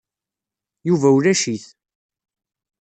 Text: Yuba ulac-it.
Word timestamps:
Yuba 0.87 1.07
ulac-it. 1.15 1.65